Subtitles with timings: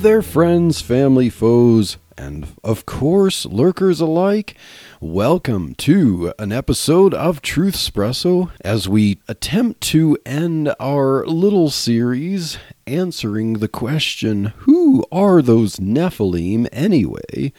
[0.00, 4.56] There, friends, family, foes, and of course, lurkers alike.
[4.98, 13.58] Welcome to an episode of Truthspresso as we attempt to end our little series answering
[13.58, 17.52] the question Who are those Nephilim anyway?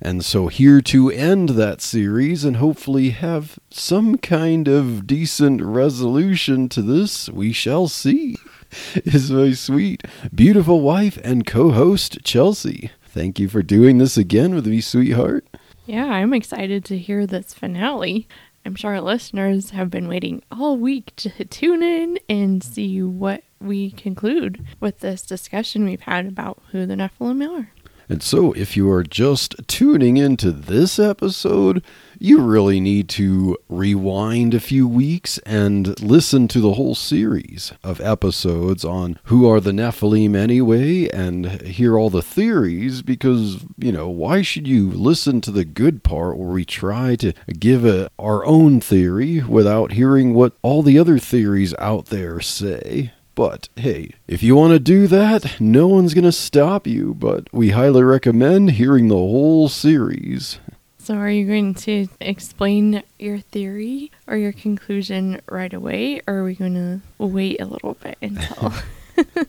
[0.00, 6.70] And so, here to end that series and hopefully have some kind of decent resolution
[6.70, 8.36] to this, we shall see,
[9.04, 12.90] is my sweet, beautiful wife and co host, Chelsea.
[13.06, 15.46] Thank you for doing this again with me, sweetheart.
[15.86, 18.26] Yeah, I'm excited to hear this finale.
[18.66, 23.44] I'm sure our listeners have been waiting all week to tune in and see what
[23.60, 27.70] we conclude with this discussion we've had about who the Nephilim are.
[28.08, 31.82] And so, if you are just tuning into this episode,
[32.24, 38.00] you really need to rewind a few weeks and listen to the whole series of
[38.00, 44.08] episodes on who are the Nephilim anyway and hear all the theories because, you know,
[44.08, 48.42] why should you listen to the good part where we try to give a, our
[48.46, 53.12] own theory without hearing what all the other theories out there say?
[53.34, 57.52] But hey, if you want to do that, no one's going to stop you, but
[57.52, 60.60] we highly recommend hearing the whole series.
[61.04, 66.44] So, are you going to explain your theory or your conclusion right away, or are
[66.44, 68.72] we going to wait a little bit until?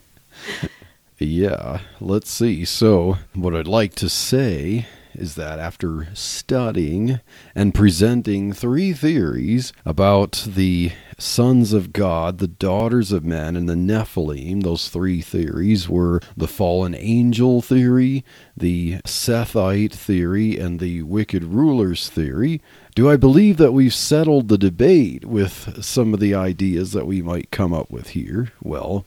[1.18, 2.66] yeah, let's see.
[2.66, 7.20] So, what I'd like to say is that after studying
[7.54, 13.76] and presenting three theories about the sons of God, the daughters of men, and the
[13.76, 18.24] Nephilim, those three theories were the fallen angel theory,
[18.56, 22.62] the Sethite theory, and the wicked rulers theory.
[22.96, 27.22] Do I believe that we've settled the debate with some of the ideas that we
[27.22, 28.52] might come up with here?
[28.62, 29.06] Well,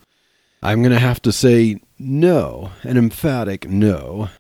[0.63, 4.31] I'm going to have to say no, an emphatic no.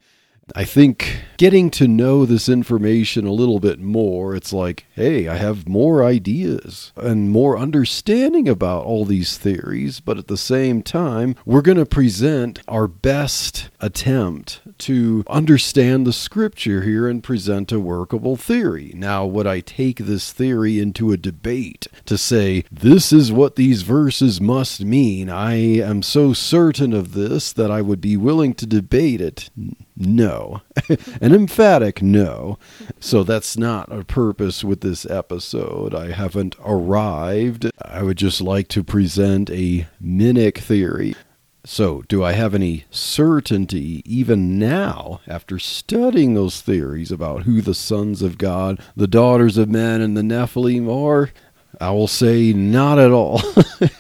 [0.55, 5.37] I think getting to know this information a little bit more, it's like, hey, I
[5.37, 11.37] have more ideas and more understanding about all these theories, but at the same time,
[11.45, 17.79] we're going to present our best attempt to understand the scripture here and present a
[17.79, 18.93] workable theory.
[18.95, 23.83] Now, would I take this theory into a debate to say, this is what these
[23.83, 25.31] verses must mean?
[25.31, 29.51] I am so certain of this that I would be willing to debate it
[29.99, 30.63] no.
[31.21, 32.59] An emphatic no.
[33.01, 35.95] So that's not a purpose with this episode.
[35.95, 37.71] I haven't arrived.
[37.83, 41.15] I would just like to present a Minnick theory.
[41.65, 47.75] So, do I have any certainty, even now, after studying those theories about who the
[47.75, 51.31] sons of God, the daughters of men, and the Nephilim are?
[51.81, 53.43] I will say not at all.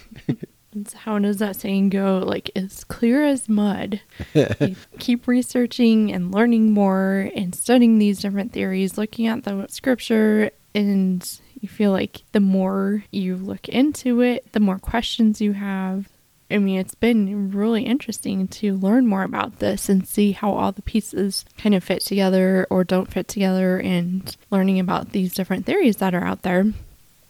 [0.92, 2.18] how does that saying go?
[2.18, 4.00] Like, as clear as mud.
[4.98, 11.40] keep researching and learning more and studying these different theories, looking at the scripture, and
[11.60, 16.08] you feel like the more you look into it, the more questions you have.
[16.50, 20.72] I mean, it's been really interesting to learn more about this and see how all
[20.72, 25.66] the pieces kind of fit together or don't fit together, and learning about these different
[25.66, 26.72] theories that are out there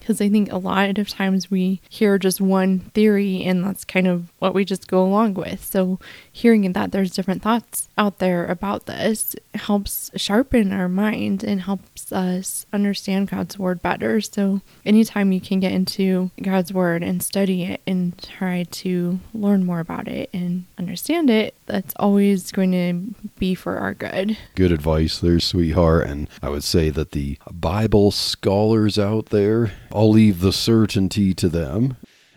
[0.08, 4.06] because I think a lot of times we hear just one theory and that's kind
[4.06, 5.62] of what we just go along with.
[5.62, 6.00] So,
[6.32, 12.10] hearing that there's different thoughts out there about this helps sharpen our mind and helps
[12.10, 14.22] us understand God's word better.
[14.22, 19.66] So, anytime you can get into God's word and study it and try to learn
[19.66, 24.38] more about it and understand it, that's always going to be for our good.
[24.54, 26.06] Good advice there, sweetheart.
[26.06, 31.48] And I would say that the Bible scholars out there I'll leave the certainty to
[31.48, 31.96] them.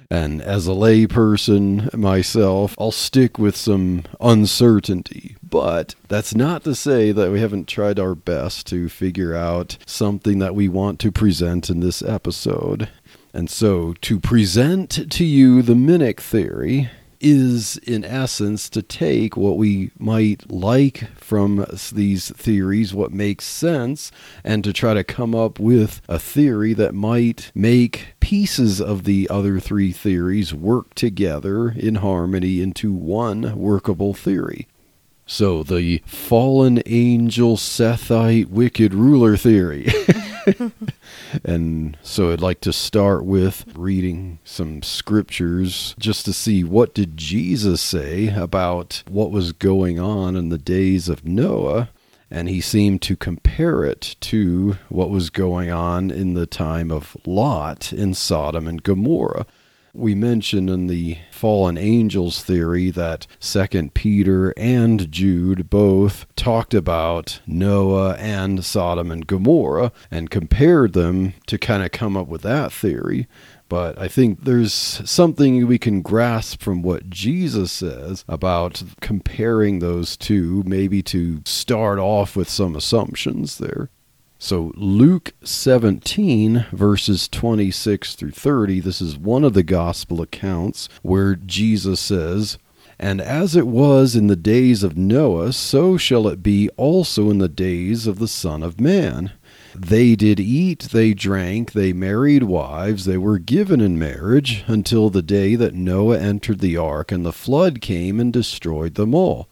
[0.10, 5.36] And as a layperson myself, I'll stick with some uncertainty.
[5.44, 10.40] But that's not to say that we haven't tried our best to figure out something
[10.40, 12.90] that we want to present in this episode.
[13.32, 16.90] And so, to present to you the Minnick theory,
[17.22, 24.12] is, in essence, to take what we might like from these theories, what makes sense,
[24.44, 29.30] and to try to come up with a theory that might make pieces of the
[29.30, 34.68] other three theories work together in harmony into one workable theory.
[35.26, 39.88] So, the fallen angel Sethite wicked ruler theory.
[41.46, 47.18] and so I'd like to start with reading some scriptures just to see what did
[47.18, 51.90] Jesus say about what was going on in the days of Noah
[52.32, 57.18] and he seemed to compare it to what was going on in the time of
[57.26, 59.46] Lot in Sodom and Gomorrah.
[59.94, 67.42] We mentioned in the fallen angels theory that second Peter and Jude both talked about
[67.46, 72.72] Noah and Sodom and Gomorrah and compared them to kind of come up with that
[72.72, 73.28] theory.
[73.68, 80.16] But I think there's something we can grasp from what Jesus says about comparing those
[80.16, 83.90] two, maybe to start off with some assumptions there.
[84.44, 91.36] So, Luke 17, verses 26 through 30, this is one of the gospel accounts where
[91.36, 92.58] Jesus says,
[92.98, 97.38] And as it was in the days of Noah, so shall it be also in
[97.38, 99.32] the days of the Son of Man.
[99.76, 105.22] They did eat, they drank, they married wives, they were given in marriage, until the
[105.22, 109.50] day that Noah entered the ark, and the flood came and destroyed them all.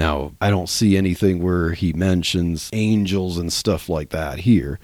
[0.00, 4.80] Now, I don't see anything where he mentions angels and stuff like that here.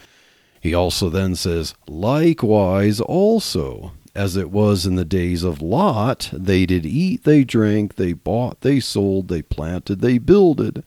[0.60, 6.66] He also then says, Likewise, also, as it was in the days of Lot, they
[6.66, 10.84] did eat, they drank, they bought, they sold, they planted, they builded.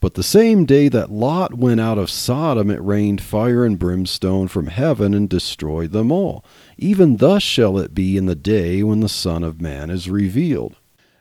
[0.00, 4.48] But the same day that Lot went out of Sodom, it rained fire and brimstone
[4.48, 6.42] from heaven and destroyed them all.
[6.78, 10.76] Even thus shall it be in the day when the Son of Man is revealed.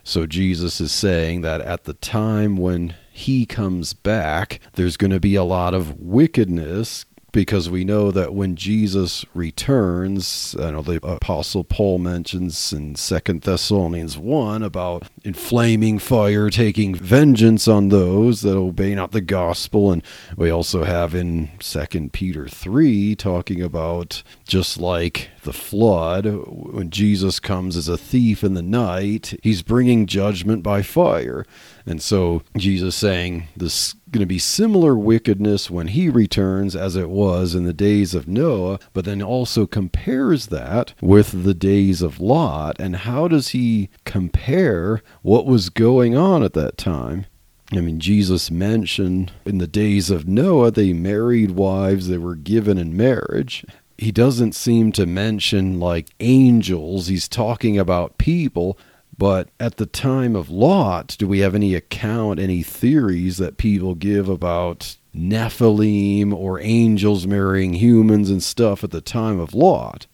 [0.07, 5.19] So Jesus is saying that at the time when he comes back, there's going to
[5.19, 11.05] be a lot of wickedness because we know that when Jesus returns, I know the
[11.05, 18.55] apostle Paul mentions in Second Thessalonians 1 about inflaming fire taking vengeance on those that
[18.55, 19.91] obey not the gospel.
[19.91, 20.03] And
[20.37, 27.39] we also have in Second Peter 3 talking about just like the flood when Jesus
[27.39, 31.45] comes as a thief in the night, he's bringing judgment by fire.
[31.85, 37.09] And so Jesus saying this going to be similar wickedness when he returns as it
[37.09, 42.19] was in the days of Noah, but then also compares that with the days of
[42.19, 42.77] Lot.
[42.79, 47.25] And how does he compare what was going on at that time?
[47.71, 52.77] I mean, Jesus mentioned in the days of Noah, they married wives, they were given
[52.77, 53.65] in marriage.
[53.97, 58.77] He doesn't seem to mention like angels, he's talking about people.
[59.17, 63.95] But at the time of Lot, do we have any account, any theories that people
[63.95, 70.07] give about Nephilim or angels marrying humans and stuff at the time of Lot?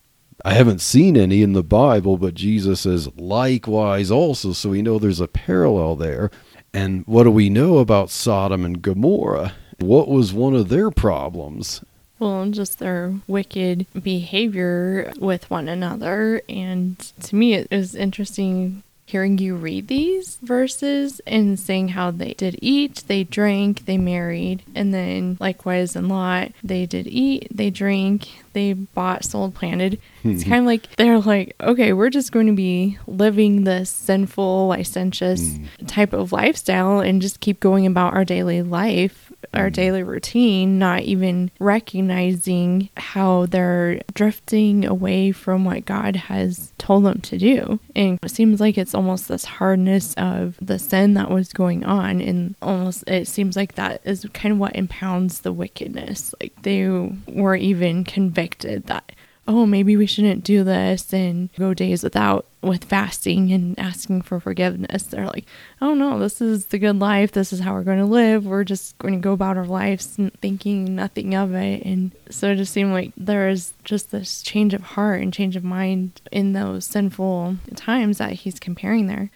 [0.45, 4.99] I haven't seen any in the Bible, but Jesus says likewise also, so we know
[4.99, 6.29] there's a parallel there.
[6.73, 9.53] And what do we know about Sodom and Gomorrah?
[9.79, 11.83] What was one of their problems?
[12.21, 16.43] Well, just their wicked behavior with one another.
[16.47, 22.33] And to me, it was interesting hearing you read these verses and saying how they
[22.35, 27.71] did eat, they drank, they married, and then likewise in Lot, they did eat, they
[27.71, 29.99] drank, they bought, sold, planted.
[30.23, 34.67] It's kind of like they're like, okay, we're just going to be living this sinful,
[34.67, 35.67] licentious mm.
[35.87, 39.73] type of lifestyle and just keep going about our daily life our mm.
[39.73, 47.21] daily routine, not even recognizing how they're drifting away from what God has told them
[47.21, 47.79] to do.
[47.95, 52.21] And it seems like it's almost this hardness of the sin that was going on.
[52.21, 56.33] And almost it seems like that is kind of what impounds the wickedness.
[56.41, 56.87] Like they
[57.27, 59.11] were even convicted that
[59.47, 64.39] oh, maybe we shouldn't do this and go days without with fasting and asking for
[64.39, 65.03] forgiveness.
[65.03, 65.45] They're like,
[65.81, 67.31] oh no, this is the good life.
[67.31, 68.45] This is how we're going to live.
[68.45, 71.83] We're just going to go about our lives thinking nothing of it.
[71.83, 75.55] And so it just seemed like there is just this change of heart and change
[75.55, 79.31] of mind in those sinful times that he's comparing there.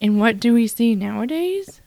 [0.00, 1.82] And what do we see nowadays?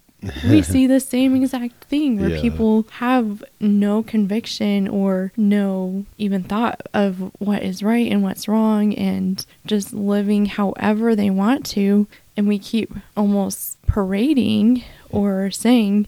[0.48, 2.42] We see the same exact thing where yeah.
[2.42, 8.94] people have no conviction or no even thought of what is right and what's wrong
[8.96, 12.08] and just living however they want to.
[12.36, 16.08] And we keep almost parading or saying,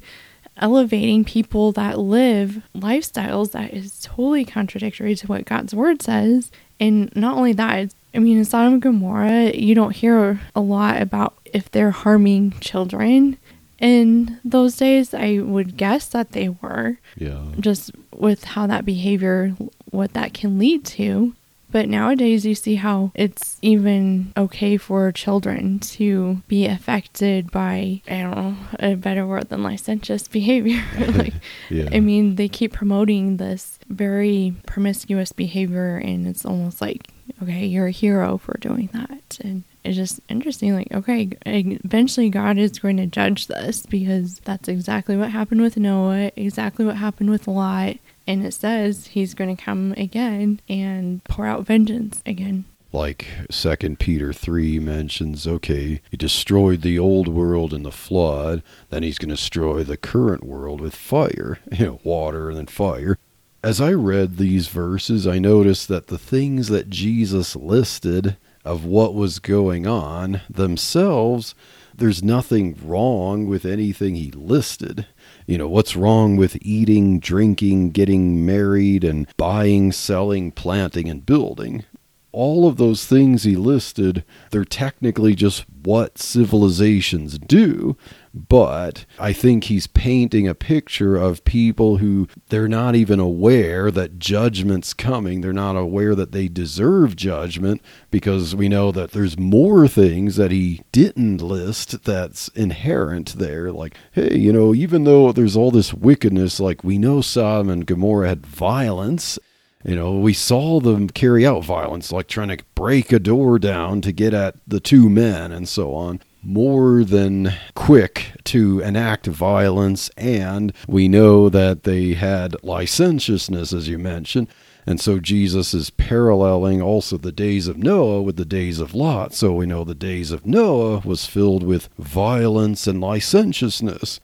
[0.58, 6.52] elevating people that live lifestyles that is totally contradictory to what God's word says.
[6.80, 11.02] And not only that, I mean, in Sodom and Gomorrah, you don't hear a lot
[11.02, 13.38] about if they're harming children
[13.80, 17.44] in those days, I would guess that they were, Yeah.
[17.60, 19.56] just with how that behavior,
[19.92, 21.34] what that can lead to.
[21.72, 28.22] But nowadays, you see how it's even okay for children to be affected by, I
[28.22, 30.82] don't know, a better word than licentious behavior.
[31.16, 31.34] like,
[31.70, 31.90] Yeah.
[31.92, 37.08] I mean, they keep promoting this very promiscuous behavior, and it's almost like,
[37.42, 39.40] okay, you're a hero for doing that.
[39.44, 44.68] And it's just interesting, like, okay, eventually God is going to judge this because that's
[44.68, 47.98] exactly what happened with Noah, exactly what happened with Lot.
[48.28, 52.66] And it says he's going to come again and pour out vengeance again.
[52.92, 59.04] like second peter 3 mentions okay he destroyed the old world in the flood then
[59.04, 63.18] he's going to destroy the current world with fire you know water and then fire
[63.66, 69.14] as i read these verses i noticed that the things that jesus listed of what
[69.14, 71.54] was going on themselves
[71.94, 75.06] there's nothing wrong with anything he listed
[75.48, 81.86] you know, what's wrong with eating, drinking, getting married, and buying, selling, planting, and building?
[82.32, 87.96] All of those things he listed, they're technically just what civilizations do,
[88.36, 94.20] but I think he's painting a picture of people who they're not even aware that
[94.20, 95.40] judgment's coming.
[95.40, 100.52] They're not aware that they deserve judgment because we know that there's more things that
[100.52, 103.72] he didn't list that's inherent there.
[103.72, 107.86] Like, hey, you know, even though there's all this wickedness, like we know Sodom and
[107.86, 109.40] Gomorrah had violence.
[109.86, 114.02] You know, we saw them carry out violence, like trying to break a door down
[114.02, 116.22] to get at the two men and so on.
[116.48, 123.98] More than quick to enact violence, and we know that they had licentiousness, as you
[123.98, 124.48] mentioned.
[124.86, 129.34] And so Jesus is paralleling also the days of Noah with the days of Lot.
[129.34, 134.20] So we know the days of Noah was filled with violence and licentiousness.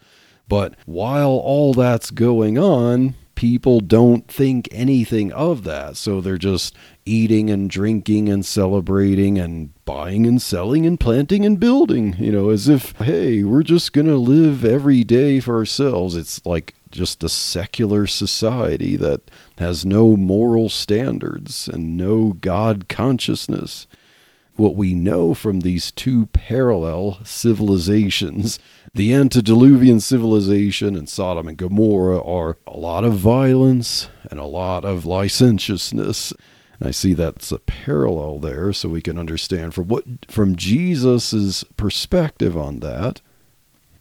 [0.47, 5.97] But while all that's going on, people don't think anything of that.
[5.97, 6.75] So they're just
[7.07, 12.51] eating and drinking and celebrating and buying and selling and planting and building, you know,
[12.51, 16.15] as if, hey, we're just going to live every day for ourselves.
[16.15, 23.87] It's like just a secular society that has no moral standards and no God consciousness.
[24.55, 28.59] What we know from these two parallel civilizations,
[28.93, 34.83] the antediluvian civilization and Sodom and Gomorrah, are a lot of violence and a lot
[34.85, 36.33] of licentiousness.
[36.79, 41.63] And I see that's a parallel there, so we can understand from what from Jesus's
[41.77, 43.21] perspective on that.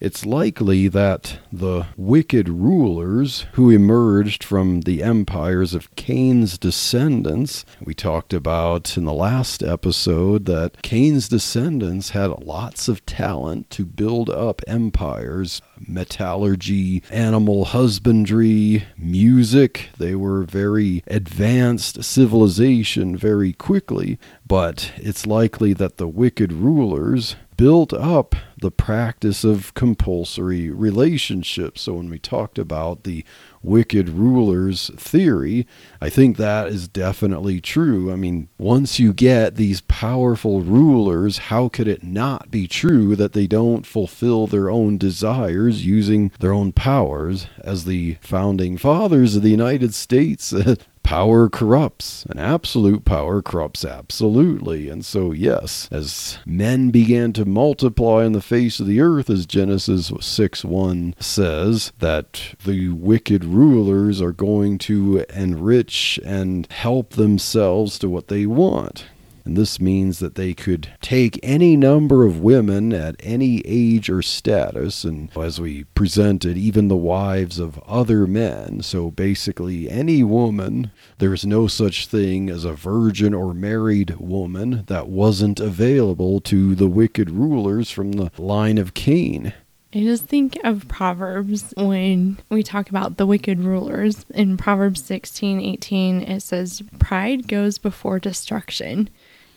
[0.00, 7.92] It's likely that the wicked rulers who emerged from the empires of Cain's descendants, we
[7.92, 14.30] talked about in the last episode that Cain's descendants had lots of talent to build
[14.30, 19.90] up empires, metallurgy, animal husbandry, music.
[19.98, 27.92] They were very advanced civilization very quickly, but it's likely that the wicked rulers built
[27.92, 31.82] up the practice of compulsory relationships.
[31.82, 33.22] So when we talked about the
[33.62, 35.66] wicked rulers theory,
[36.00, 38.10] I think that is definitely true.
[38.10, 43.34] I mean, once you get these powerful rulers, how could it not be true that
[43.34, 47.46] they don't fulfill their own desires using their own powers?
[47.58, 50.54] As the founding fathers of the United States
[51.02, 54.88] power corrupts and absolute power corrupts absolutely.
[54.88, 59.46] And so yes as men began to multiply on the face of the earth as
[59.46, 67.98] genesis 6 1 says that the wicked rulers are going to enrich and help themselves
[67.98, 69.06] to what they want
[69.44, 74.22] and this means that they could take any number of women at any age or
[74.22, 78.82] status, and as we presented, even the wives of other men.
[78.82, 84.84] So basically, any woman, there is no such thing as a virgin or married woman
[84.86, 89.52] that wasn't available to the wicked rulers from the line of Cain.
[89.92, 94.24] I just think of Proverbs when we talk about the wicked rulers.
[94.32, 99.10] In Proverbs 16 18, it says, Pride goes before destruction,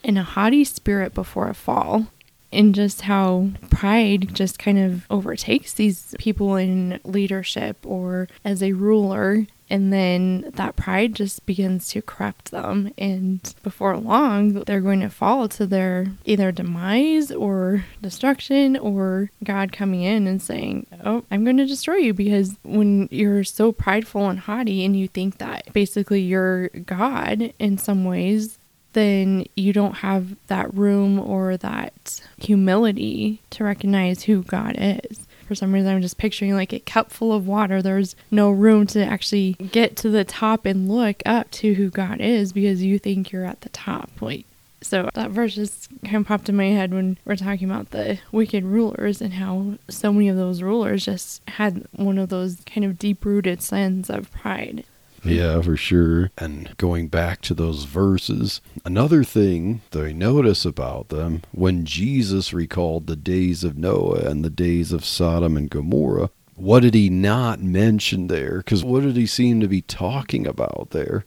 [0.04, 2.08] and a haughty spirit before a fall.
[2.52, 8.74] And just how pride just kind of overtakes these people in leadership or as a
[8.74, 9.48] ruler.
[9.72, 12.94] And then that pride just begins to corrupt them.
[12.96, 19.72] And before long, they're going to fall to their either demise or destruction or God
[19.72, 22.14] coming in and saying, Oh, I'm going to destroy you.
[22.14, 27.80] Because when you're so prideful and haughty and you think that basically you're God in
[27.80, 28.60] some ways,
[28.94, 35.28] then you don't have that room or that humility to recognize who God is.
[35.48, 37.82] For some reason, I'm just picturing like a cup full of water.
[37.82, 42.22] There's no room to actually get to the top and look up to who God
[42.22, 44.10] is because you think you're at the top.
[44.22, 44.46] Like,
[44.82, 48.20] so that verse just kind of popped in my head when we're talking about the
[48.32, 52.86] wicked rulers and how so many of those rulers just had one of those kind
[52.86, 54.86] of deep rooted sins of pride.
[55.24, 56.32] Yeah, for sure.
[56.38, 62.54] And going back to those verses, another thing that I notice about them, when Jesus
[62.54, 67.10] recalled the days of Noah and the days of Sodom and Gomorrah, what did he
[67.10, 68.58] not mention there?
[68.58, 71.26] Because what did he seem to be talking about there?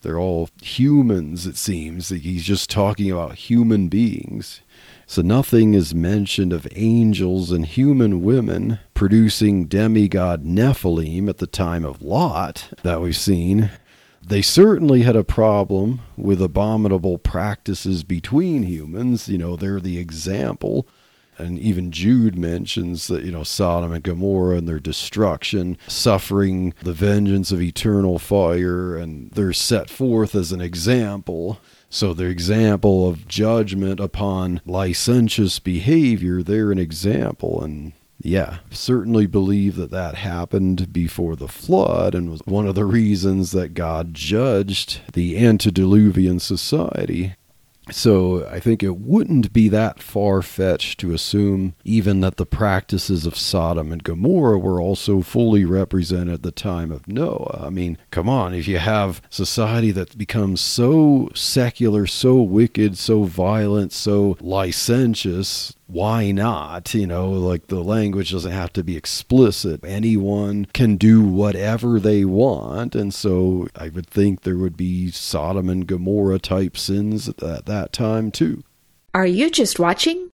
[0.00, 2.08] They're all humans, it seems.
[2.08, 4.61] He's just talking about human beings.
[5.12, 11.84] So nothing is mentioned of angels and human women producing demigod Nephilim at the time
[11.84, 13.70] of Lot that we've seen.
[14.26, 19.28] They certainly had a problem with abominable practices between humans.
[19.28, 20.86] You know, they're the example
[21.38, 26.92] and even Jude mentions that, you know, Sodom and Gomorrah and their destruction, suffering the
[26.92, 31.58] vengeance of eternal fire, and they're set forth as an example.
[31.94, 37.62] So, the example of judgment upon licentious behavior, they're an example.
[37.62, 42.86] And yeah, certainly believe that that happened before the flood and was one of the
[42.86, 47.34] reasons that God judged the antediluvian society.
[47.92, 53.26] So I think it wouldn't be that far fetched to assume even that the practices
[53.26, 57.64] of Sodom and Gomorrah were also fully represented at the time of Noah.
[57.66, 63.24] I mean, come on, if you have society that becomes so secular, so wicked, so
[63.24, 66.94] violent, so licentious, why not?
[66.94, 69.84] You know, like the language doesn't have to be explicit.
[69.84, 72.94] Anyone can do whatever they want.
[72.94, 77.92] And so I would think there would be Sodom and Gomorrah type sins at that
[77.92, 78.64] time, too.
[79.14, 80.30] Are you just watching?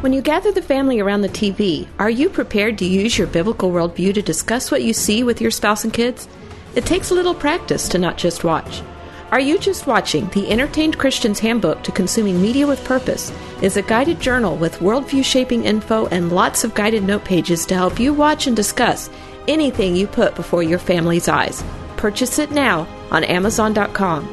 [0.00, 3.70] When you gather the family around the TV, are you prepared to use your biblical
[3.70, 6.26] worldview to discuss what you see with your spouse and kids?
[6.74, 8.80] It takes a little practice to not just watch.
[9.30, 10.28] Are You Just Watching?
[10.30, 13.30] The Entertained Christian's Handbook to Consuming Media with Purpose
[13.62, 17.76] is a guided journal with worldview shaping info and lots of guided note pages to
[17.76, 19.08] help you watch and discuss
[19.46, 21.62] anything you put before your family's eyes.
[21.96, 24.24] Purchase it now on Amazon.com.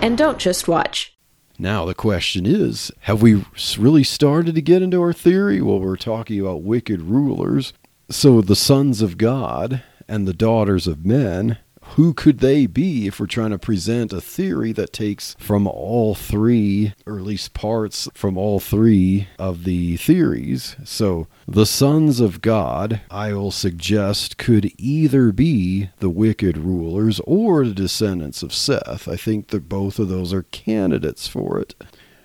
[0.00, 1.14] And don't just watch.
[1.58, 3.44] Now, the question is have we
[3.76, 5.60] really started to get into our theory?
[5.60, 7.74] Well, we're talking about wicked rulers.
[8.08, 11.58] So, the sons of God and the daughters of men
[11.94, 16.14] who could they be if we're trying to present a theory that takes from all
[16.14, 20.76] three, or at least parts from all three of the theories?
[20.84, 27.66] So, the sons of God, I will suggest, could either be the wicked rulers or
[27.66, 29.08] the descendants of Seth.
[29.08, 31.74] I think that both of those are candidates for it.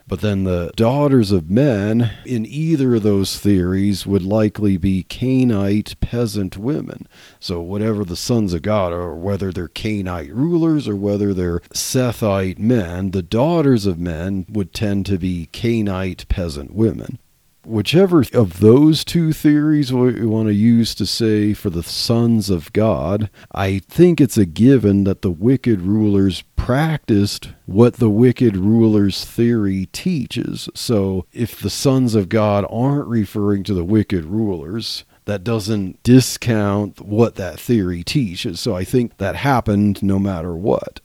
[0.08, 6.00] But then the daughters of men, in either of those theories, would likely be Cainite
[6.00, 7.08] peasant women.
[7.40, 12.60] So, whatever the sons of God are, whether they're Cainite rulers or whether they're Sethite
[12.60, 17.18] men, the daughters of men would tend to be Cainite peasant women
[17.66, 22.72] whichever of those two theories we want to use to say for the sons of
[22.74, 29.26] God, I think it's a given that the wicked rulers practiced what the wicked rulers
[29.26, 30.70] theory teaches.
[30.74, 37.02] So if the sons of God aren't referring to the wicked rulers, that doesn't discount
[37.02, 38.60] what that theory teaches.
[38.60, 41.02] So I think that happened no matter what.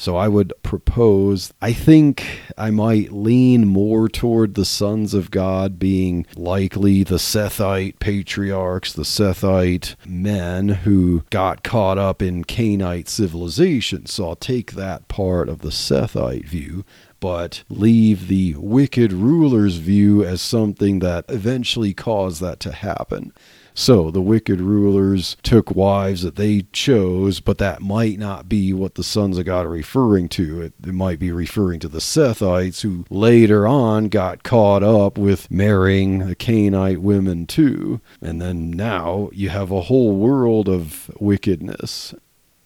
[0.00, 2.24] So I would propose, I think
[2.56, 9.02] I might lean more toward the sons of God being likely the Sethite patriarchs, the
[9.02, 14.06] Sethite men who got caught up in Cainite civilization.
[14.06, 16.84] So I'll take that part of the Sethite view
[17.20, 23.32] but leave the wicked ruler's view as something that eventually caused that to happen.
[23.78, 28.96] So the wicked rulers took wives that they chose, but that might not be what
[28.96, 30.62] the sons of God are referring to.
[30.62, 35.48] It, it might be referring to the Sethites who later on got caught up with
[35.48, 38.00] marrying the Cainite women too.
[38.20, 42.16] And then now you have a whole world of wickedness.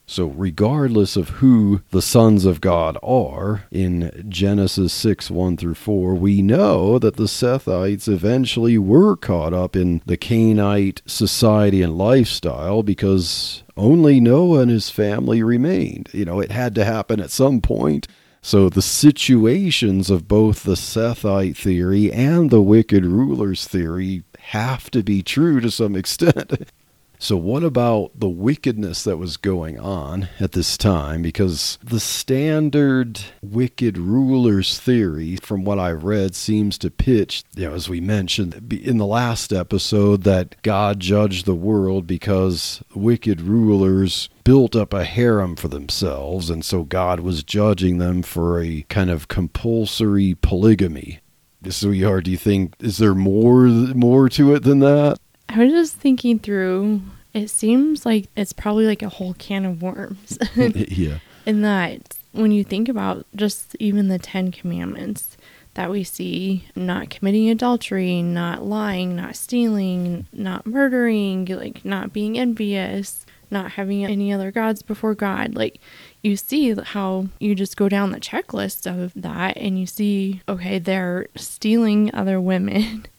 [0.06, 6.14] So, regardless of who the sons of God are, in Genesis 6 1 through 4,
[6.14, 12.82] we know that the Sethites eventually were caught up in the Cainite society and lifestyle
[12.82, 16.10] because only Noah and his family remained.
[16.12, 18.08] You know, it had to happen at some point.
[18.42, 25.04] So the situations of both the Sethite theory and the wicked rulers theory have to
[25.04, 26.70] be true to some extent.
[27.22, 31.22] So, what about the wickedness that was going on at this time?
[31.22, 37.74] Because the standard wicked rulers theory, from what I've read, seems to pitch, you know,
[37.76, 44.28] as we mentioned in the last episode, that God judged the world because wicked rulers
[44.42, 49.10] built up a harem for themselves, and so God was judging them for a kind
[49.10, 51.20] of compulsory polygamy.
[51.70, 55.20] Sweetheart, do you think is there more more to it than that?
[55.52, 57.02] I was just thinking through.
[57.34, 60.38] It seems like it's probably like a whole can of worms.
[60.56, 61.18] yeah.
[61.46, 65.36] In that, when you think about just even the Ten Commandments
[65.74, 72.38] that we see not committing adultery, not lying, not stealing, not murdering, like not being
[72.38, 75.78] envious, not having any other gods before God, like
[76.22, 80.78] you see how you just go down the checklist of that and you see, okay,
[80.78, 83.06] they're stealing other women.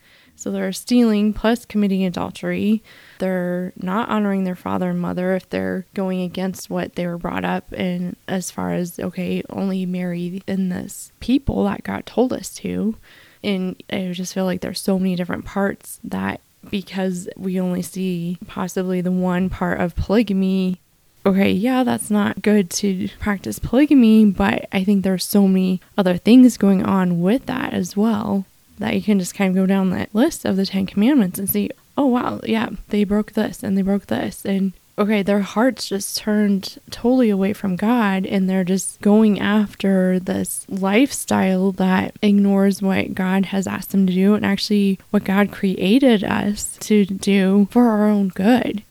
[0.44, 2.84] So they're stealing plus committing adultery.
[3.20, 7.46] They're not honoring their father and mother if they're going against what they were brought
[7.46, 12.54] up in, as far as, okay, only marry in this people that God told us
[12.56, 12.98] to.
[13.42, 18.38] And I just feel like there's so many different parts that because we only see
[18.46, 20.82] possibly the one part of polygamy
[21.26, 26.18] okay, yeah, that's not good to practice polygamy, but I think there's so many other
[26.18, 28.46] things going on with that as well
[28.80, 31.50] that you can just kind of go down that list of the Ten Commandments and
[31.50, 34.46] see, oh, wow, yeah, they broke this and they broke this.
[34.46, 40.20] And okay, their hearts just turned totally away from God and they're just going after
[40.20, 45.52] this lifestyle that ignores what God has asked them to do and actually what God
[45.52, 48.84] created us to do for our own good.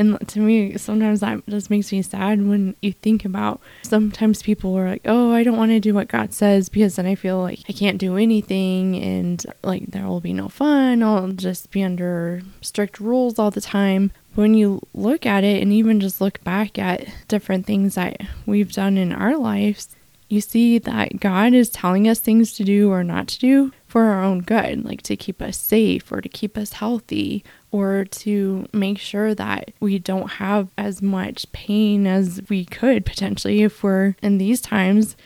[0.00, 4.74] And to me, sometimes that just makes me sad when you think about sometimes people
[4.78, 7.38] are like, oh, I don't want to do what God says because then I feel
[7.38, 11.02] like I can't do anything and like there will be no fun.
[11.02, 14.10] I'll just be under strict rules all the time.
[14.36, 18.72] When you look at it and even just look back at different things that we've
[18.72, 19.94] done in our lives,
[20.30, 24.04] you see that God is telling us things to do or not to do for
[24.04, 28.64] our own good, like to keep us safe or to keep us healthy or to
[28.72, 34.14] make sure that we don't have as much pain as we could potentially if we're
[34.22, 35.16] in these times.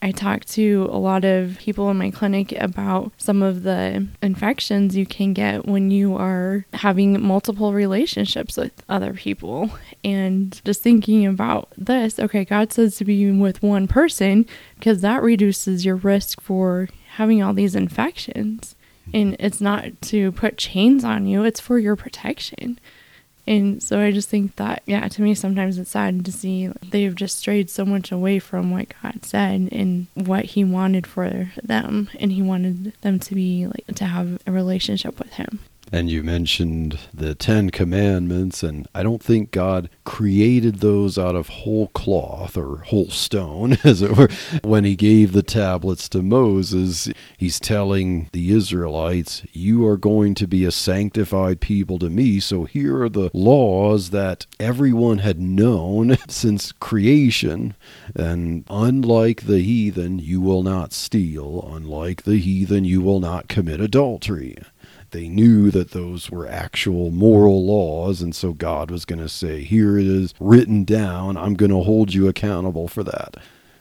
[0.00, 4.96] I talk to a lot of people in my clinic about some of the infections
[4.96, 9.70] you can get when you are having multiple relationships with other people.
[10.04, 14.46] And just thinking about this, okay, God says to be with one person
[14.78, 18.74] because that reduces your risk for having all these infections
[19.12, 19.46] and mm-hmm.
[19.46, 22.78] it's not to put chains on you it's for your protection.
[23.48, 27.14] And so i just think that yeah to me sometimes it's sad to see they've
[27.14, 32.10] just strayed so much away from what god said and what he wanted for them
[32.18, 35.60] and he wanted them to be like to have a relationship with him
[35.92, 41.48] and you mentioned the Ten Commandments, and I don't think God created those out of
[41.48, 44.28] whole cloth or whole stone, as it were.
[44.62, 50.48] When He gave the tablets to Moses, He's telling the Israelites, You are going to
[50.48, 52.40] be a sanctified people to me.
[52.40, 57.74] So here are the laws that everyone had known since creation.
[58.14, 61.68] And unlike the heathen, you will not steal.
[61.72, 64.56] Unlike the heathen, you will not commit adultery
[65.10, 69.62] they knew that those were actual moral laws, and so God was going to say,
[69.62, 73.36] Here it is written down, I'm going to hold you accountable for that.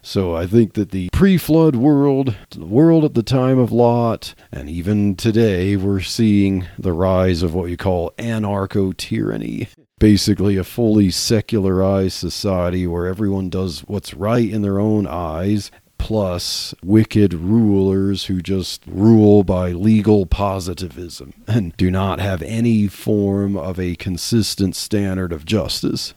[0.05, 4.35] So I think that the pre flood world, the world at the time of Lot,
[4.51, 9.67] and even today, we're seeing the rise of what you call anarcho tyranny.
[9.97, 15.71] Basically, a fully secularized society where everyone does what's right in their own eyes
[16.05, 23.57] plus wicked rulers who just rule by legal positivism and do not have any form
[23.57, 26.13] of a consistent standard of justice.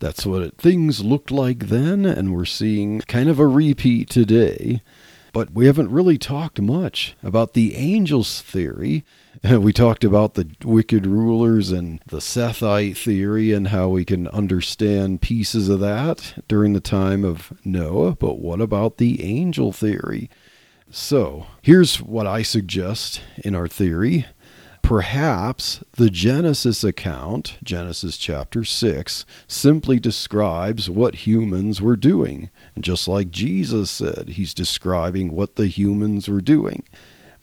[0.00, 4.82] That's what it, things looked like then, and we're seeing kind of a repeat today.
[5.32, 9.02] But we haven't really talked much about the angels theory
[9.50, 15.22] we talked about the wicked rulers and the Sethite theory and how we can understand
[15.22, 18.14] pieces of that during the time of Noah.
[18.16, 20.28] But what about the angel theory?
[20.90, 24.26] So, here's what I suggest in our theory.
[24.82, 32.50] Perhaps the Genesis account, Genesis chapter 6, simply describes what humans were doing.
[32.74, 36.82] And just like Jesus said, he's describing what the humans were doing.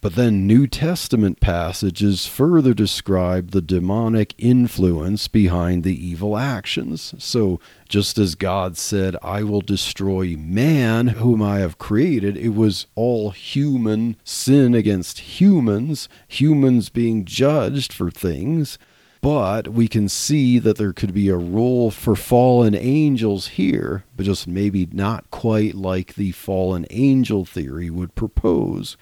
[0.02, 7.14] But then New Testament passages further describe the demonic influence behind the evil actions.
[7.18, 12.86] So, just as God said, I will destroy man whom I have created, it was
[12.94, 18.78] all human sin against humans, humans being judged for things.
[19.20, 24.24] But we can see that there could be a role for fallen angels here, but
[24.24, 28.96] just maybe not quite like the fallen angel theory would propose.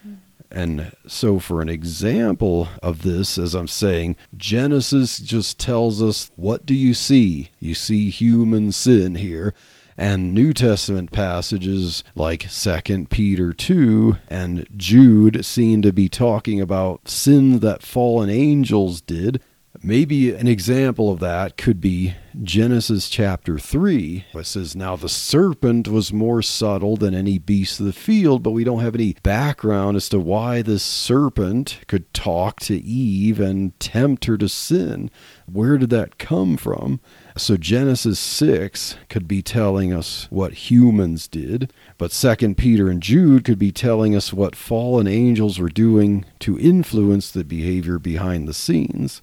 [0.51, 6.65] And so, for an example of this, as I'm saying, Genesis just tells us what
[6.65, 7.51] do you see?
[7.61, 9.55] You see human sin here.
[9.97, 17.09] And New Testament passages like 2 Peter 2 and Jude seem to be talking about
[17.09, 19.43] sin that fallen angels did.
[19.83, 24.25] Maybe an example of that could be Genesis chapter 3.
[24.35, 28.51] It says, Now the serpent was more subtle than any beast of the field, but
[28.51, 33.79] we don't have any background as to why this serpent could talk to Eve and
[33.79, 35.11] tempt her to sin.
[35.47, 37.01] Where did that come from?
[37.37, 43.45] So Genesis 6 could be telling us what humans did, but 2nd Peter and Jude
[43.45, 48.55] could be telling us what fallen angels were doing to influence the behavior behind the
[48.55, 49.23] scenes.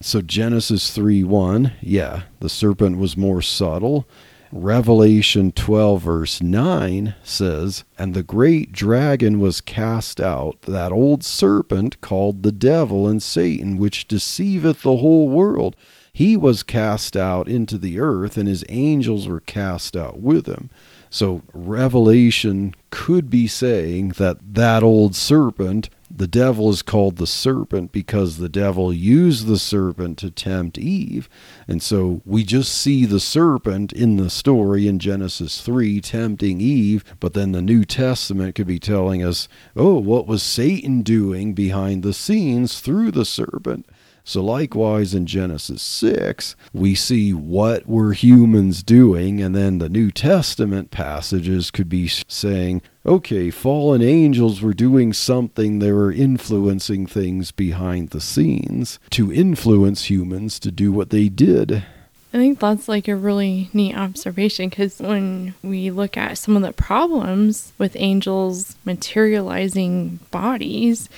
[0.00, 4.06] So Genesis 3 1, yeah, the serpent was more subtle.
[4.52, 12.00] Revelation 12, verse 9 says, And the great dragon was cast out, that old serpent
[12.00, 15.76] called the devil and Satan, which deceiveth the whole world.
[16.12, 20.70] He was cast out into the earth, and his angels were cast out with him.
[21.10, 27.92] So Revelation could be saying that that old serpent the devil is called the serpent
[27.92, 31.28] because the devil used the serpent to tempt Eve.
[31.68, 37.04] And so we just see the serpent in the story in Genesis 3 tempting Eve,
[37.20, 42.02] but then the New Testament could be telling us, oh, what was Satan doing behind
[42.02, 43.86] the scenes through the serpent?
[44.28, 50.10] So, likewise, in Genesis 6, we see what were humans doing, and then the New
[50.10, 57.52] Testament passages could be saying, okay, fallen angels were doing something, they were influencing things
[57.52, 61.84] behind the scenes to influence humans to do what they did.
[62.34, 66.60] I think that's like a really neat observation because when we look at some of
[66.60, 71.08] the problems with angels materializing bodies,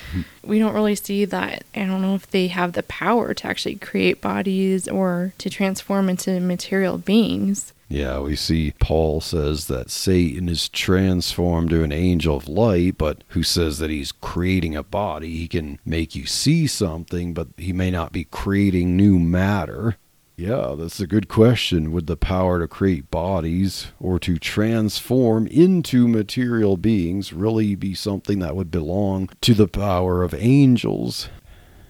[0.45, 1.65] we don't really see that.
[1.75, 6.09] I don't know if they have the power to actually create bodies or to transform
[6.09, 7.73] into material beings.
[7.89, 13.25] Yeah, we see Paul says that Satan is transformed to an angel of light, but
[13.29, 15.37] who says that he's creating a body.
[15.37, 19.97] He can make you see something, but he may not be creating new matter.
[20.37, 21.91] Yeah, that's a good question.
[21.91, 28.39] Would the power to create bodies or to transform into material beings really be something
[28.39, 31.29] that would belong to the power of angels?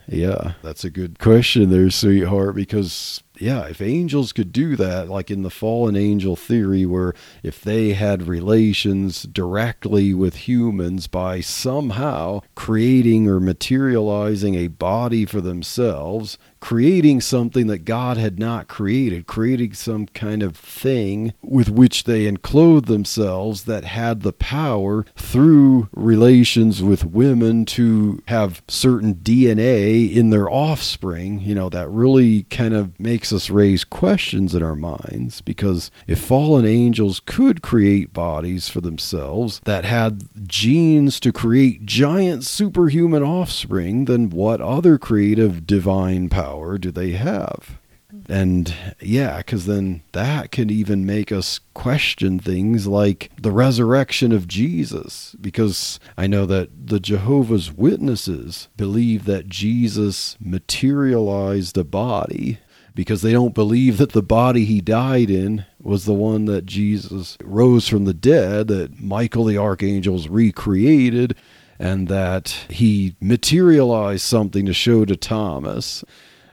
[0.07, 5.31] Yeah, that's a good question there, sweetheart, because yeah, if angels could do that, like
[5.31, 12.41] in the fallen angel theory, where if they had relations directly with humans by somehow
[12.55, 19.75] creating or materializing a body for themselves, creating something that God had not created, creating
[19.75, 26.83] some kind of thing with which they enclothed themselves that had the power through relations
[26.83, 32.99] with women to have certain DNA in their offspring, you know, that really kind of
[32.99, 38.81] makes us raise questions in our minds because if fallen angels could create bodies for
[38.81, 46.48] themselves that had genes to create giant superhuman offspring, then what other creative divine power?
[46.49, 47.79] Power do they have?
[48.27, 54.49] And yeah, because then that can even make us question things like the resurrection of
[54.49, 55.37] Jesus.
[55.39, 62.59] Because I know that the Jehovah's Witnesses believe that Jesus materialized a body
[62.95, 67.37] because they don't believe that the body he died in was the one that Jesus
[67.45, 71.37] rose from the dead, that Michael the archangel's recreated,
[71.79, 76.03] and that he materialized something to show to Thomas.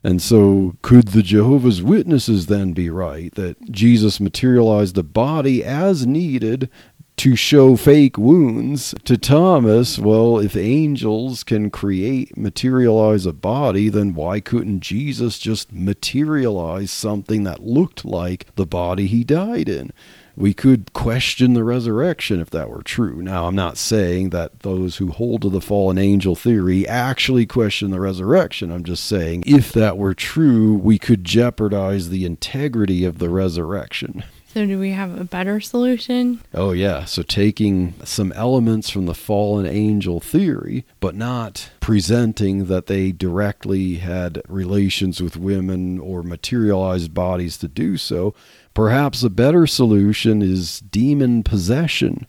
[0.06, 6.06] And so, could the Jehovah's Witnesses then be right that Jesus materialized a body as
[6.06, 6.70] needed
[7.18, 9.98] to show fake wounds to Thomas?
[9.98, 17.44] Well, if angels can create, materialize a body, then why couldn't Jesus just materialize something
[17.46, 19.92] that looked like the body he died in?
[20.36, 23.22] We could question the resurrection if that were true.
[23.22, 27.92] Now, I'm not saying that those who hold to the fallen angel theory actually question
[27.92, 28.72] the resurrection.
[28.72, 34.24] I'm just saying if that were true, we could jeopardize the integrity of the resurrection.
[34.56, 36.40] So, do we have a better solution?
[36.54, 37.04] Oh, yeah.
[37.04, 43.96] So, taking some elements from the fallen angel theory, but not presenting that they directly
[43.96, 48.34] had relations with women or materialized bodies to do so,
[48.76, 52.28] Perhaps a better solution is demon possession,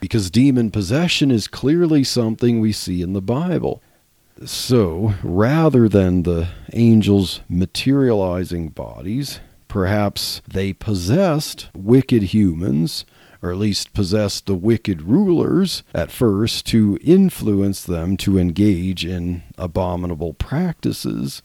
[0.00, 3.82] because demon possession is clearly something we see in the Bible.
[4.44, 13.04] So, rather than the angels materializing bodies, perhaps they possessed wicked humans,
[13.42, 19.42] or at least possessed the wicked rulers at first to influence them to engage in
[19.58, 21.42] abominable practices.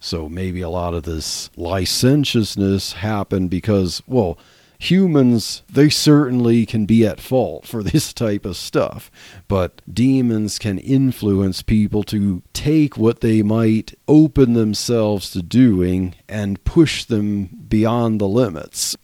[0.00, 4.38] So maybe a lot of this licentiousness happened because, well,
[4.78, 9.10] humans, they certainly can be at fault for this type of stuff,
[9.48, 16.62] but demons can influence people to take what they might open themselves to doing and
[16.64, 18.96] push them beyond the limits.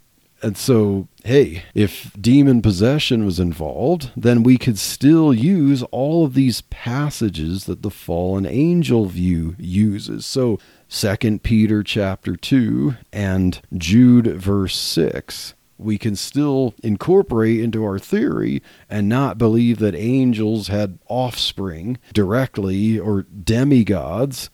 [0.42, 6.34] And so, hey, if demon possession was involved, then we could still use all of
[6.34, 10.26] these passages that the fallen angel view uses.
[10.26, 10.58] So,
[10.94, 18.62] 2 Peter chapter 2 and Jude verse 6 we can still incorporate into our theory
[18.88, 24.50] and not believe that angels had offspring directly or demigods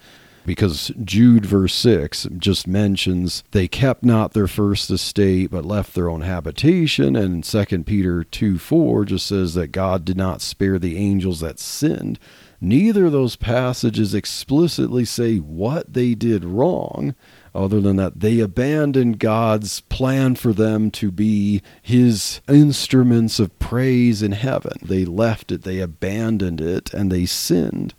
[0.47, 6.09] because Jude verse 6 just mentions they kept not their first estate but left their
[6.09, 7.17] own habitation.
[7.17, 11.61] And 2 Peter 2 4 just says that God did not spare the angels that
[11.61, 12.19] sinned
[12.61, 17.15] neither of those passages explicitly say what they did wrong
[17.55, 24.23] other than that, they abandoned God's plan for them to be his instruments of praise
[24.23, 24.79] in heaven.
[24.83, 27.95] They left it, they abandoned it, and they sinned.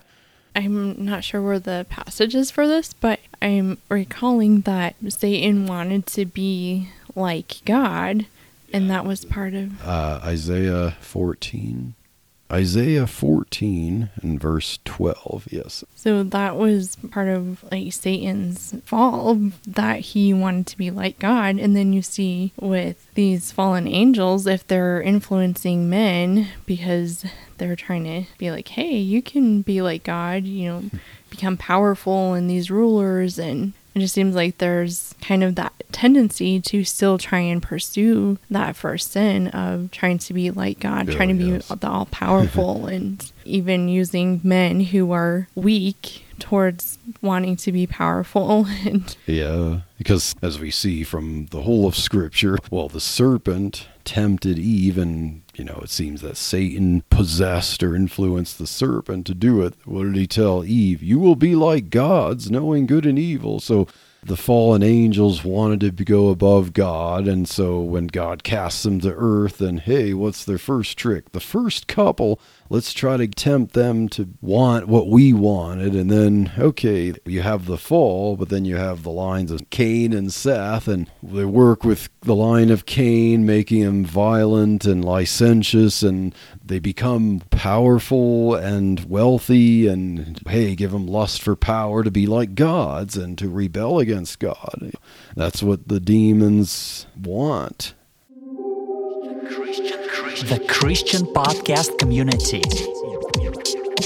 [0.56, 6.06] I'm not sure where the passage is for this, but I'm recalling that Satan wanted
[6.08, 8.26] to be like God,
[8.74, 11.94] and that was part of uh, Isaiah 14.
[12.52, 15.84] Isaiah 14 and verse 12, yes.
[15.96, 21.60] So that was part of like Satan's fall that he wanted to be like God.
[21.60, 27.24] And then you see with these fallen angels, if they're influencing men because
[27.58, 30.84] they're trying to be like, hey, you can be like God, you know,
[31.30, 36.62] become powerful and these rulers and it just seems like there's kind of that tendency
[36.62, 41.14] to still try and pursue that first sin of trying to be like God, oh,
[41.14, 41.70] trying to oh, yes.
[41.70, 47.88] be the all powerful, and even using men who are weak towards wanting to be
[47.88, 48.66] powerful.
[48.86, 54.60] and yeah, because as we see from the whole of Scripture, well, the serpent tempted
[54.60, 59.62] Eve, and you know, it seems that Satan possessed or influenced the serpent to do
[59.62, 59.76] it.
[59.86, 61.02] What did he tell Eve?
[61.02, 63.60] You will be like gods, knowing good and evil.
[63.60, 63.88] So
[64.24, 69.14] the fallen angels wanted to go above God, and so when God casts them to
[69.14, 71.32] earth, then hey, what's their first trick?
[71.32, 72.40] The first couple
[72.72, 75.94] let's try to tempt them to want what we wanted.
[75.94, 80.14] And then, okay, you have the fall, but then you have the lines of Cain
[80.14, 86.02] and Seth, and they work with the line of Cain, making him violent and licentious,
[86.02, 92.26] and they become powerful and wealthy, and hey, give them lust for power to be
[92.26, 94.94] like gods and to rebel against God.
[95.36, 97.96] That's what the demons want.
[99.42, 102.62] The Christian Podcast Community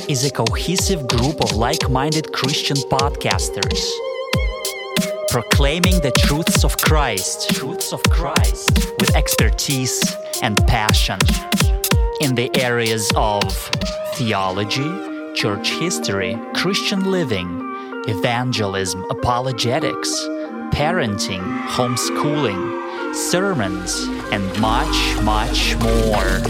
[0.10, 3.84] is a cohesive group of like minded Christian podcasters
[5.28, 11.19] proclaiming the truths of Christ, truths of Christ with expertise and passion
[12.21, 13.43] in the areas of
[14.13, 14.89] theology,
[15.34, 17.50] church history, Christian living,
[18.08, 20.10] evangelism, apologetics,
[20.71, 26.41] parenting, homeschooling sermons, and much, much more.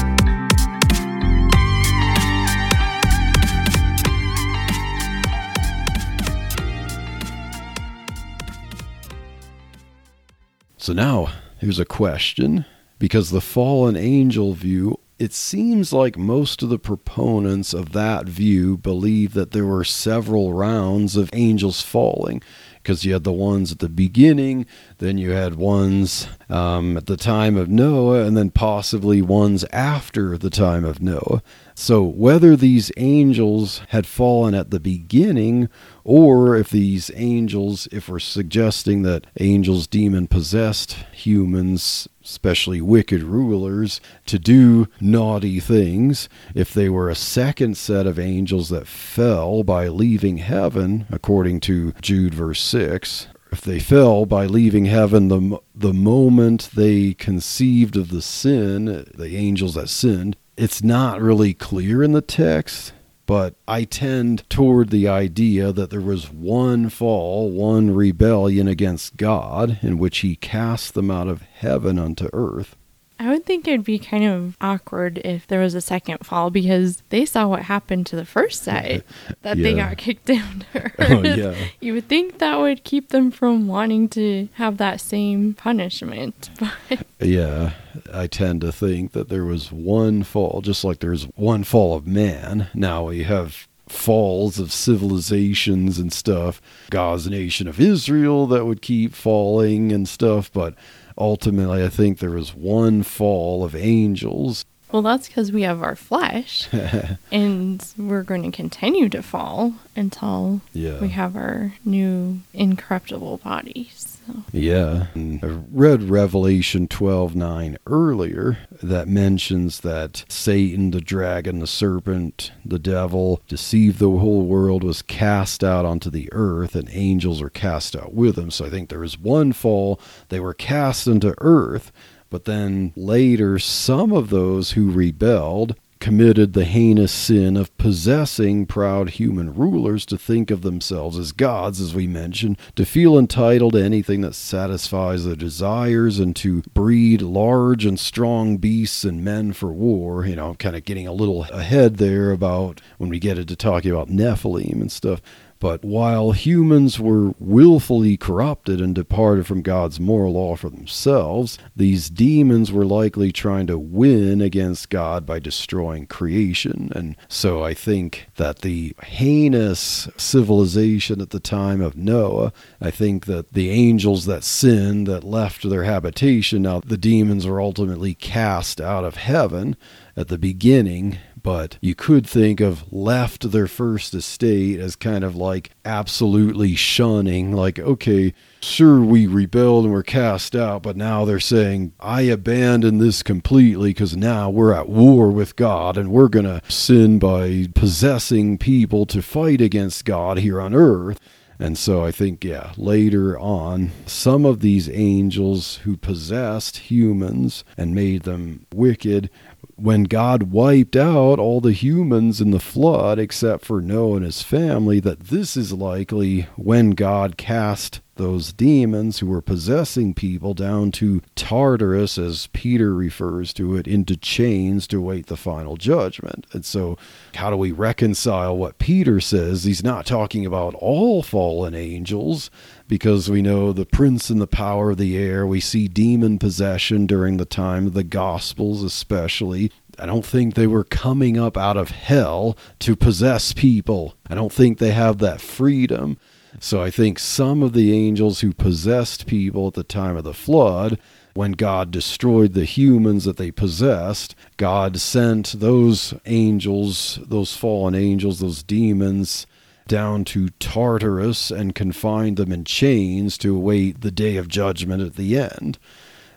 [10.83, 12.65] So now here's a question.
[12.99, 18.77] Because the fallen angel view, it seems like most of the proponents of that view
[18.77, 22.43] believe that there were several rounds of angels falling.
[22.83, 24.67] Because you had the ones at the beginning,
[25.03, 30.39] then you had ones um, at the time of Noah, and then possibly ones after
[30.39, 31.43] the time of Noah.
[31.75, 35.69] So, whether these angels had fallen at the beginning,
[36.05, 44.01] or if these angels, if we're suggesting that angels demon possessed humans, especially wicked rulers,
[44.27, 49.89] to do naughty things, if they were a second set of angels that fell by
[49.89, 55.93] leaving heaven, according to Jude verse 6, if they fell by leaving heaven the, the
[55.93, 62.13] moment they conceived of the sin, the angels that sinned, it's not really clear in
[62.13, 62.93] the text
[63.27, 69.79] but I tend toward the idea that there was one fall, one rebellion against God,
[69.81, 72.77] in which he cast them out of heaven unto earth.
[73.23, 77.03] I would think it'd be kind of awkward if there was a second fall because
[77.11, 79.05] they saw what happened to the first set
[79.43, 80.93] that they got kicked down to.
[80.99, 81.55] Oh, yeah.
[81.81, 86.51] You would think that would keep them from wanting to have that same punishment.
[86.89, 87.75] But Yeah,
[88.13, 92.07] I tend to think that there was one fall, just like there's one fall of
[92.07, 92.69] man.
[92.75, 96.61] Now we have falls of civilizations and stuff.
[96.91, 100.75] God's nation of Israel that would keep falling and stuff, but
[101.17, 104.65] ultimately I think there was one fall of angels.
[104.93, 106.69] Well, that's because we have our flesh
[107.33, 111.01] and we're going to continue to fall until Yeah.
[111.01, 114.09] we have our new incorruptible bodies.
[114.25, 114.45] So.
[114.53, 115.07] Yeah.
[115.17, 123.41] I read Revelation 12:9 earlier that mentions that Satan, the dragon, the serpent, the devil
[123.49, 128.15] deceived the whole world was cast out onto the earth and angels are cast out
[128.15, 128.53] with him.
[128.53, 131.91] So I think there was one fall, they were cast into earth,
[132.33, 139.11] but then later some of those who rebelled committed the heinous sin of possessing proud
[139.11, 143.85] human rulers to think of themselves as gods, as we mentioned, to feel entitled to
[143.85, 149.71] anything that satisfies their desires, and to breed large and strong beasts and men for
[149.71, 150.27] war.
[150.27, 153.55] You know, I'm kind of getting a little ahead there about when we get into
[153.55, 155.21] talking about Nephilim and stuff.
[155.63, 162.11] But while humans were willfully corrupted and departed from God's moral law for themselves, these
[162.11, 166.91] demons were likely trying to win against God by destroying creation.
[166.97, 173.27] And so I think that the heinous civilization at the time of Noah, I think
[173.27, 178.81] that the angels that sinned, that left their habitation, now the demons were ultimately cast
[178.81, 179.77] out of heaven
[180.17, 185.35] at the beginning but you could think of left their first estate as kind of
[185.35, 191.41] like absolutely shunning like okay sure we rebelled and were cast out but now they're
[191.41, 196.45] saying i abandon this completely because now we're at war with god and we're going
[196.45, 201.19] to sin by possessing people to fight against god here on earth.
[201.59, 207.95] And so I think, yeah, later on, some of these angels who possessed humans and
[207.95, 209.31] made them wicked,
[209.77, 214.43] when God wiped out all the humans in the flood except for Noah and his
[214.43, 220.93] family, that this is likely when God cast those demons who were possessing people down
[220.93, 226.47] to Tartarus, as Peter refers to it, into chains to await the final judgment.
[226.53, 226.97] And so,
[227.35, 229.65] how do we reconcile what Peter says?
[229.65, 232.49] He's not talking about all fallen angels,
[232.87, 235.47] because we know the prince and the power of the air.
[235.47, 239.73] We see demon possession during the time of the Gospels, especially.
[239.99, 244.15] I don't think they were coming up out of hell to possess people.
[244.29, 246.19] I don't think they have that freedom.
[246.61, 250.35] So I think some of the angels who possessed people at the time of the
[250.35, 250.99] flood,
[251.35, 258.41] when God destroyed the humans that they possessed, God sent those angels, those fallen angels,
[258.41, 259.47] those demons,
[259.89, 265.17] down to Tartarus and confined them in chains to await the day of judgment at
[265.17, 265.79] the end.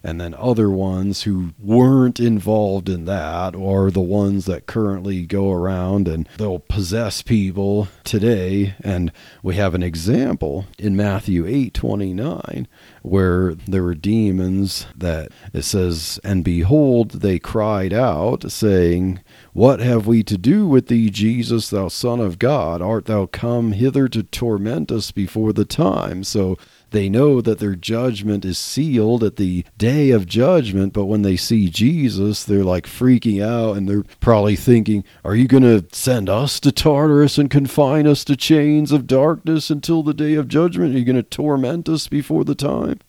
[0.05, 5.51] And then other ones who weren't involved in that are the ones that currently go
[5.51, 8.75] around and they'll possess people today.
[8.83, 12.67] And we have an example in Matthew eight twenty nine
[13.01, 19.21] where there were demons that it says, And behold, they cried out, saying,
[19.53, 22.79] What have we to do with thee, Jesus, thou Son of God?
[22.79, 26.23] Art thou come hither to torment us before the time?
[26.23, 26.57] So
[26.95, 31.35] they know that their judgment is sealed at the day of judgment, but when they
[31.35, 36.29] see Jesus, they're like freaking out and they're probably thinking, Are you going to send
[36.29, 40.95] us to Tartarus and confine us to chains of darkness until the day of judgment?
[40.95, 42.99] Are you going to torment us before the time?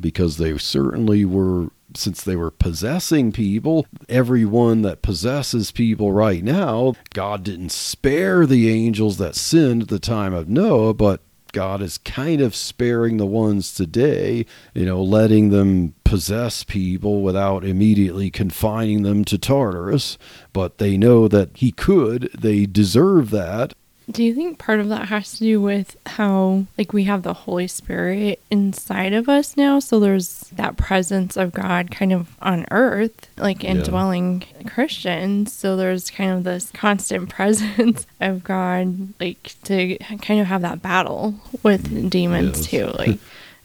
[0.00, 6.94] Because they certainly were since they were possessing people, everyone that possesses people right now,
[7.12, 11.20] God didn't spare the angels that sinned at the time of Noah, but
[11.52, 17.64] God is kind of sparing the ones today, you know, letting them possess people without
[17.64, 20.18] immediately confining them to Tartarus.
[20.52, 23.74] But they know that He could, they deserve that.
[24.10, 27.32] Do you think part of that has to do with how, like, we have the
[27.32, 29.78] Holy Spirit inside of us now?
[29.78, 35.52] So there's that presence of God kind of on earth, like indwelling Christians.
[35.52, 40.82] So there's kind of this constant presence of God, like, to kind of have that
[40.82, 42.66] battle with demons Yes.
[42.70, 42.92] too.
[42.98, 43.18] Like,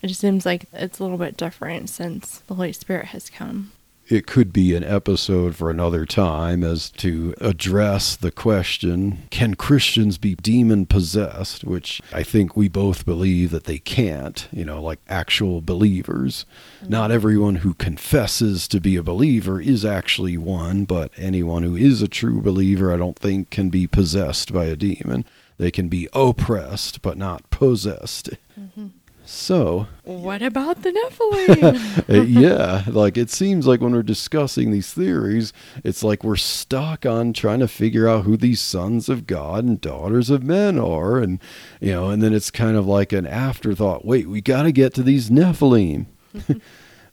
[0.03, 3.71] it just seems like it's a little bit different since the Holy Spirit has come.
[4.09, 10.17] It could be an episode for another time as to address the question can Christians
[10.17, 11.63] be demon possessed?
[11.63, 16.45] Which I think we both believe that they can't, you know, like actual believers.
[16.81, 16.91] Mm-hmm.
[16.91, 22.01] Not everyone who confesses to be a believer is actually one, but anyone who is
[22.01, 25.25] a true believer, I don't think can be possessed by a demon.
[25.57, 28.29] They can be oppressed, but not possessed.
[28.59, 28.87] Mm-hmm.
[29.29, 32.09] So, What about the Nephilim?
[32.09, 35.51] uh, yeah, like it seems like when we're discussing these theories,
[35.83, 39.81] it's like we're stuck on trying to figure out who these sons of God and
[39.81, 41.17] daughters of men are.
[41.17, 41.41] And,
[41.81, 44.93] you know, and then it's kind of like an afterthought wait, we got to get
[44.93, 46.05] to these Nephilim.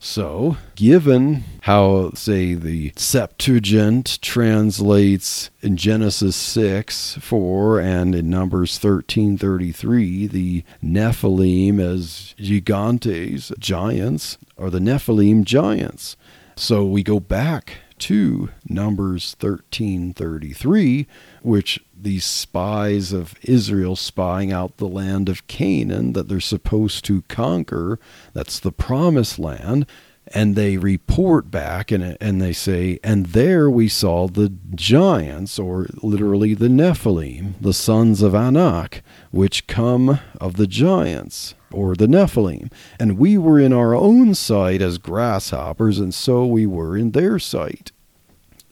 [0.07, 9.39] So, given how, say, the Septuagint translates in Genesis 6 4 and in Numbers thirteen
[9.39, 16.19] thirty three, the Nephilim as gigantes, giants, are the Nephilim giants.
[16.55, 21.07] So we go back to Numbers 13:33
[21.43, 27.23] which these spies of Israel spying out the land of Canaan that they're supposed to
[27.23, 27.99] conquer.
[28.33, 29.87] That's the promised land.
[30.29, 35.87] And they report back and and they say and there we saw the giants or
[36.03, 42.73] literally the Nephilim the sons of Anak which come of the giants or the Nephilim.
[42.99, 47.39] And we were in our own sight as grasshoppers and so we were in their
[47.39, 47.93] sight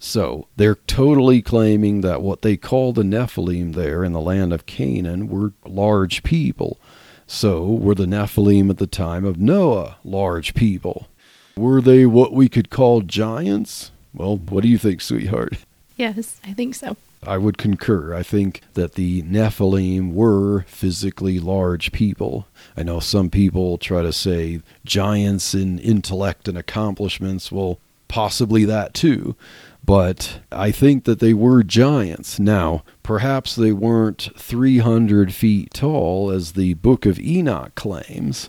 [0.02, 4.66] so they're totally claiming that what they call the Nephilim there in the land of
[4.66, 6.80] Canaan were large people.
[7.28, 11.06] So were the Nephilim at the time of Noah large people?
[11.56, 13.92] Were they what we could call giants?
[14.12, 15.54] Well, what do you think, sweetheart?
[15.96, 16.96] yes, I think so.
[17.24, 18.12] I would concur.
[18.12, 22.48] I think that the Nephilim were physically large people.
[22.76, 27.52] I know some people try to say giants in intellect and accomplishments.
[27.52, 27.78] Well,
[28.08, 29.36] possibly that too.
[29.84, 32.38] But I think that they were giants.
[32.38, 38.48] Now, perhaps they weren't 300 feet tall as the Book of Enoch claims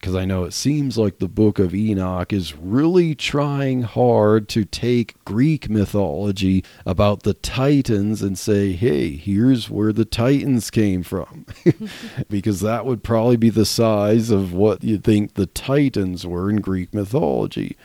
[0.00, 4.64] because I know it seems like the book of Enoch is really trying hard to
[4.64, 11.44] take Greek mythology about the Titans and say, hey, here's where the Titans came from.
[12.30, 16.62] because that would probably be the size of what you think the Titans were in
[16.62, 17.76] Greek mythology.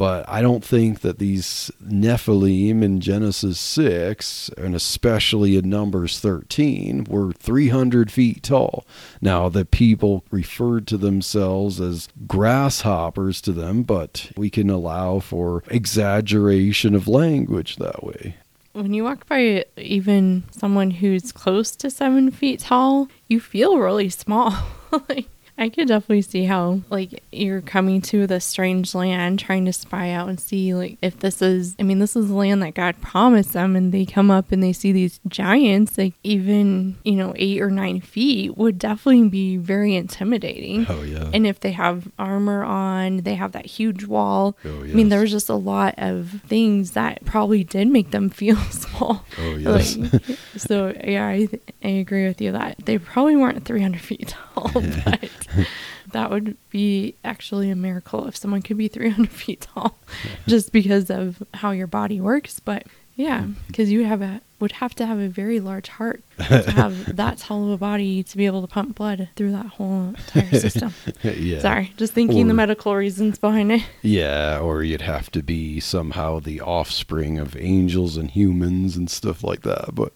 [0.00, 7.04] But I don't think that these Nephilim in Genesis 6, and especially in Numbers 13,
[7.04, 8.86] were 300 feet tall.
[9.20, 15.62] Now, the people referred to themselves as grasshoppers to them, but we can allow for
[15.68, 18.36] exaggeration of language that way.
[18.72, 24.08] When you walk by even someone who's close to seven feet tall, you feel really
[24.08, 24.54] small.
[25.10, 25.28] like,
[25.60, 30.10] I could definitely see how, like, you're coming to this strange land, trying to spy
[30.10, 32.98] out and see, like, if this is, I mean, this is the land that God
[33.02, 37.34] promised them, and they come up and they see these giants, like, even, you know,
[37.36, 40.86] eight or nine feet would definitely be very intimidating.
[40.88, 41.30] Oh, yeah.
[41.34, 44.56] And if they have armor on, they have that huge wall.
[44.64, 48.56] Oh, I mean, there's just a lot of things that probably did make them feel
[48.56, 49.26] small.
[49.38, 49.94] Oh, yes.
[49.94, 50.22] Like,
[50.56, 51.48] so, yeah, I,
[51.84, 54.70] I agree with you that they probably weren't 300 feet tall,
[55.04, 55.28] but
[56.12, 59.98] that would be actually a miracle if someone could be 300 feet tall
[60.46, 62.60] just because of how your body works.
[62.60, 62.86] But
[63.16, 63.52] yeah, mm-hmm.
[63.66, 67.38] because you have a would have to have a very large heart to have that
[67.38, 70.92] tall of a body to be able to pump blood through that whole entire system.
[71.22, 71.58] yeah.
[71.60, 73.82] Sorry, just thinking the medical reasons behind it.
[74.02, 79.42] Yeah, or you'd have to be somehow the offspring of angels and humans and stuff
[79.42, 79.94] like that.
[79.94, 80.12] But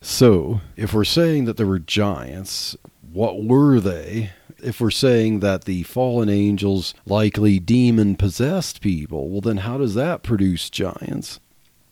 [0.00, 2.76] so, if we're saying that there were giants,
[3.12, 4.30] what were they?
[4.62, 9.94] If we're saying that the fallen angels likely demon possessed people, well, then how does
[9.94, 11.40] that produce giants?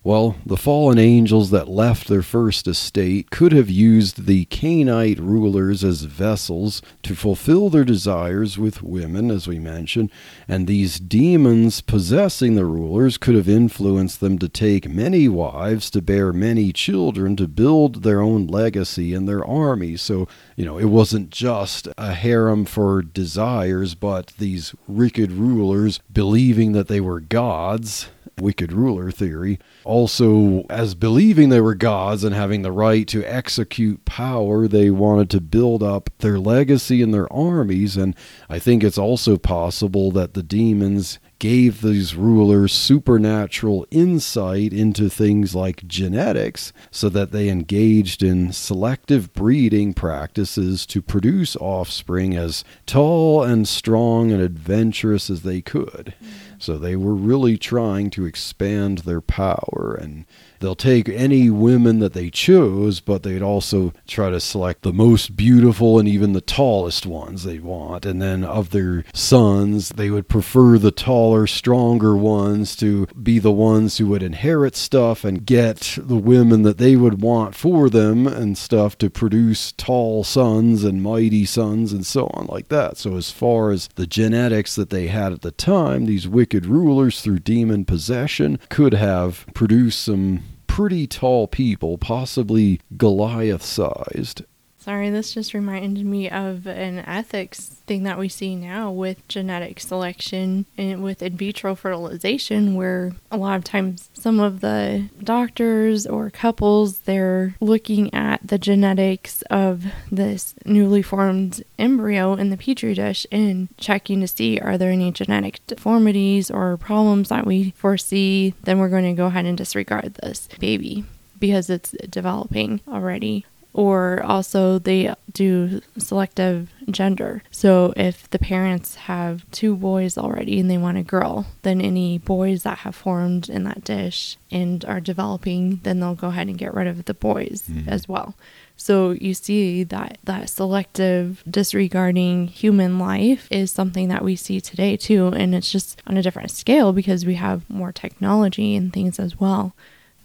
[0.07, 5.83] Well, the fallen angels that left their first estate could have used the Canaanite rulers
[5.83, 10.13] as vessels to fulfill their desires with women, as we mentioned,
[10.47, 16.01] and these demons possessing the rulers could have influenced them to take many wives, to
[16.01, 19.97] bear many children, to build their own legacy and their army.
[19.97, 26.71] So, you know, it wasn't just a harem for desires, but these wicked rulers believing
[26.75, 28.07] that they were gods
[28.39, 29.59] wicked ruler theory.
[29.83, 35.31] Also, as believing they were gods and having the right to execute power, they wanted
[35.31, 37.97] to build up their legacy and their armies.
[37.97, 38.15] And
[38.51, 45.55] I think it's also possible that the demons gave these rulers supernatural insight into things
[45.55, 53.43] like genetics so that they engaged in selective breeding practices to produce offspring as tall
[53.43, 56.15] and strong and adventurous as they could.
[56.59, 60.25] So they were really trying to expand their power and
[60.61, 65.37] they'll take any women that they chose, but they'd also try to select the most
[65.37, 68.07] beautiful and even the tallest ones they want.
[68.07, 73.53] And then of their sons, they would prefer the taller, stronger ones to be the
[73.53, 78.27] ones who would inherit stuff and get the women that they would want for them
[78.27, 82.97] and stuff to produce tall sons and mighty sons and so on like that.
[82.97, 87.21] So as far as the genetics that they had at the time, these wicked rulers
[87.21, 90.43] through demon possession could have produced some
[90.77, 94.45] pretty tall people, possibly Goliath sized.
[94.87, 99.81] Sorry, this just reminded me of an ethics thing that we see now with genetic
[99.81, 106.07] selection and with in vitro fertilization, where a lot of times some of the doctors
[106.07, 112.95] or couples they're looking at the genetics of this newly formed embryo in the petri
[112.95, 118.55] dish and checking to see are there any genetic deformities or problems that we foresee.
[118.63, 121.05] Then we're going to go ahead and disregard this baby
[121.41, 123.45] because it's developing already
[123.77, 127.43] or also they do selective gender.
[127.51, 132.17] So if the parents have two boys already and they want a girl, then any
[132.17, 136.57] boys that have formed in that dish and are developing, then they'll go ahead and
[136.57, 137.87] get rid of the boys mm-hmm.
[137.87, 138.35] as well.
[138.79, 144.97] So you see that that selective disregarding human life is something that we see today
[144.97, 149.19] too and it's just on a different scale because we have more technology and things
[149.19, 149.75] as well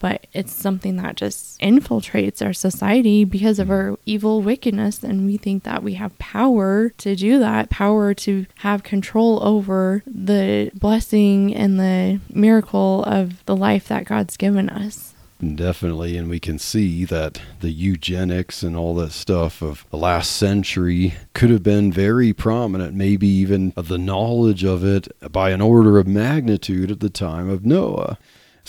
[0.01, 5.03] but it's something that just infiltrates our society because of our evil wickedness.
[5.03, 10.01] And we think that we have power to do that, power to have control over
[10.07, 15.13] the blessing and the miracle of the life that God's given us.
[15.55, 20.31] Definitely, and we can see that the eugenics and all that stuff of the last
[20.35, 25.97] century could have been very prominent, maybe even the knowledge of it by an order
[25.97, 28.19] of magnitude at the time of Noah.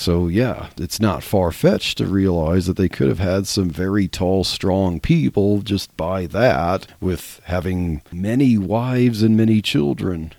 [0.02, 4.08] So, yeah, it's not far fetched to realize that they could have had some very
[4.08, 10.32] tall, strong people just by that, with having many wives and many children.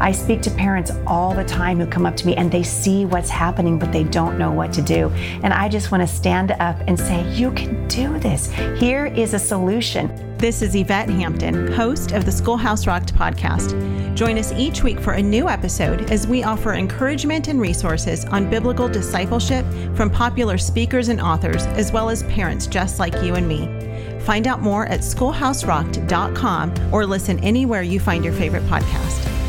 [0.00, 3.04] I speak to parents all the time who come up to me and they see
[3.04, 5.10] what's happening, but they don't know what to do.
[5.42, 8.50] And I just want to stand up and say, You can do this.
[8.78, 10.36] Here is a solution.
[10.38, 13.76] This is Yvette Hampton, host of the Schoolhouse Rocked podcast.
[14.14, 18.48] Join us each week for a new episode as we offer encouragement and resources on
[18.48, 23.46] biblical discipleship from popular speakers and authors, as well as parents just like you and
[23.46, 24.20] me.
[24.20, 29.39] Find out more at schoolhouserocked.com or listen anywhere you find your favorite podcast.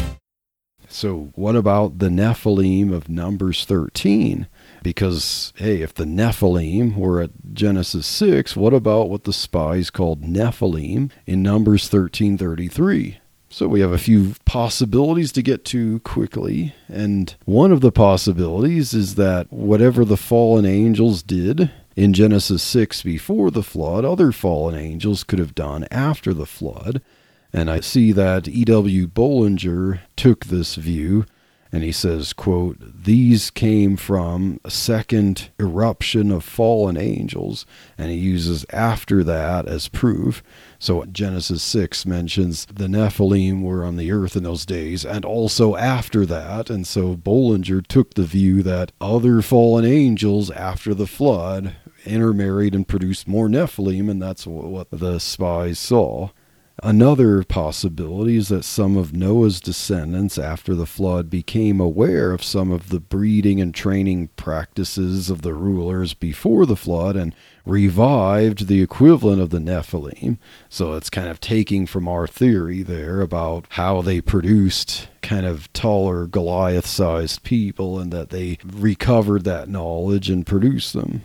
[0.91, 4.47] So, what about the Nephilim of Numbers 13?
[4.83, 10.21] Because, hey, if the Nephilim were at Genesis 6, what about what the spies called
[10.21, 13.15] Nephilim in Numbers 13:33?
[13.47, 16.73] So we have a few possibilities to get to quickly.
[16.89, 23.01] And one of the possibilities is that whatever the fallen angels did in Genesis 6
[23.03, 27.01] before the flood, other fallen angels could have done after the flood.
[27.53, 29.07] And I see that E.W.
[29.07, 31.25] Bullinger took this view
[31.73, 37.65] and he says, quote, these came from a second eruption of fallen angels,
[37.97, 40.43] and he uses after that as proof.
[40.79, 45.77] So Genesis 6 mentions the Nephilim were on the earth in those days, and also
[45.77, 46.69] after that.
[46.69, 51.73] And so Bullinger took the view that other fallen angels after the flood
[52.03, 56.31] intermarried and produced more Nephilim, and that's what the spies saw.
[56.83, 62.71] Another possibility is that some of Noah's descendants after the flood became aware of some
[62.71, 67.35] of the breeding and training practices of the rulers before the flood and
[67.67, 70.39] revived the equivalent of the Nephilim.
[70.69, 75.71] So it's kind of taking from our theory there about how they produced kind of
[75.73, 81.21] taller Goliath sized people and that they recovered that knowledge and produced them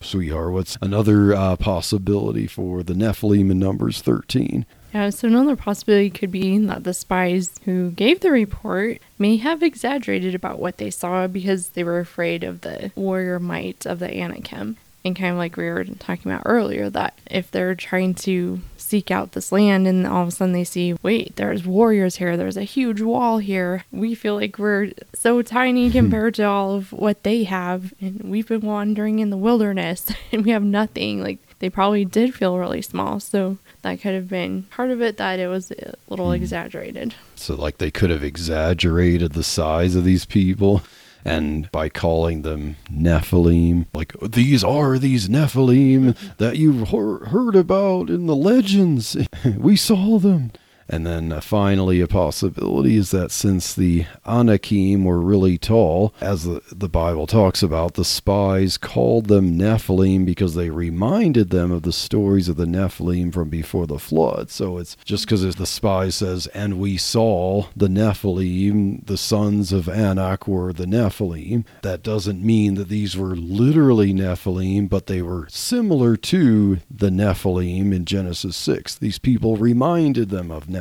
[0.00, 0.52] sweetheart.
[0.52, 4.66] What's another uh, possibility for the Nephilim in Numbers 13?
[4.94, 9.62] Yeah, so another possibility could be that the spies who gave the report may have
[9.62, 14.10] exaggerated about what they saw because they were afraid of the warrior might of the
[14.10, 14.78] Anakim.
[15.04, 19.10] And kind of like we were talking about earlier, that if they're trying to seek
[19.10, 22.56] out this land and all of a sudden they see, wait, there's warriors here, there's
[22.56, 23.84] a huge wall here.
[23.92, 27.94] We feel like we're so tiny compared to all of what they have.
[28.00, 31.22] And we've been wandering in the wilderness and we have nothing.
[31.22, 33.20] Like they probably did feel really small.
[33.20, 36.36] So that could have been part of it that it was a little mm.
[36.36, 37.14] exaggerated.
[37.36, 40.82] So, like, they could have exaggerated the size of these people
[41.24, 48.26] and by calling them Nephilim, like these are these Nephilim that you've heard about in
[48.26, 49.16] the legends.
[49.56, 50.52] we saw them.
[50.88, 56.44] And then uh, finally, a possibility is that since the Anakim were really tall, as
[56.44, 61.82] the, the Bible talks about, the spies called them Nephilim because they reminded them of
[61.82, 64.50] the stories of the Nephilim from before the flood.
[64.50, 69.88] So it's just because the spy says, and we saw the Nephilim, the sons of
[69.88, 71.64] Anak were the Nephilim.
[71.82, 77.92] That doesn't mean that these were literally Nephilim, but they were similar to the Nephilim
[77.94, 78.96] in Genesis 6.
[78.96, 80.77] These people reminded them of Nephilim,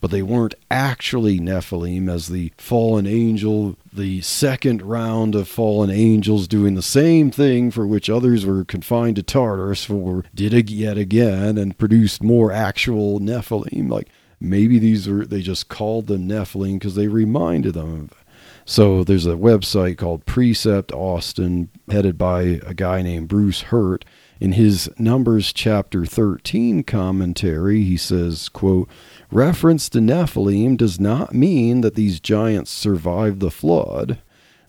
[0.00, 6.48] but they weren't actually Nephilim as the fallen angel, the second round of fallen angels
[6.48, 10.98] doing the same thing for which others were confined to Tartarus for did it yet
[10.98, 13.88] again and produced more actual Nephilim.
[13.88, 14.08] Like
[14.40, 18.22] maybe these were they just called them Nephilim because they reminded them of
[18.64, 24.04] so there's a website called Precept Austin, headed by a guy named Bruce Hurt.
[24.42, 28.88] In his Numbers chapter 13 commentary, he says, quote,
[29.30, 34.18] Reference to Nephilim does not mean that these giants survived the flood.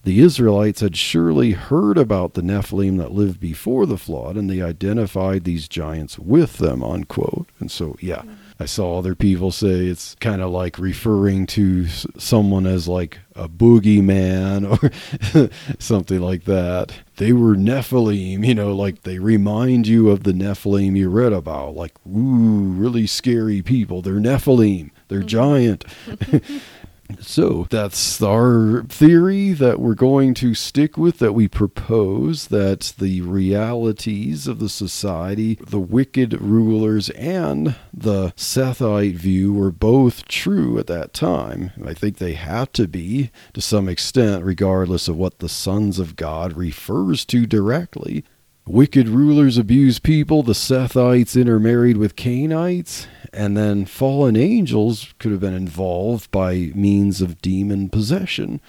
[0.03, 4.61] The Israelites had surely heard about the Nephilim that lived before the flood, and they
[4.61, 7.47] identified these giants with them, unquote.
[7.59, 8.21] And so, yeah,
[8.63, 11.85] I saw other people say it's kind of like referring to
[12.17, 14.71] someone as like a boogeyman
[15.35, 15.49] or
[15.79, 16.93] something like that.
[17.17, 21.75] They were Nephilim, you know, like they remind you of the Nephilim you read about,
[21.75, 24.01] like, ooh, really scary people.
[24.01, 25.27] They're Nephilim, they're mm-hmm.
[25.27, 25.83] giant.
[27.19, 33.21] So that's our theory that we're going to stick with, that we propose that the
[33.21, 40.87] realities of the society, the wicked rulers, and the Sethite view were both true at
[40.87, 41.71] that time.
[41.85, 46.15] I think they have to be to some extent, regardless of what the sons of
[46.15, 48.23] God refers to directly.
[48.65, 55.41] Wicked rulers abuse people, the Sethites intermarried with Cainites, and then fallen angels could have
[55.41, 58.61] been involved by means of demon possession.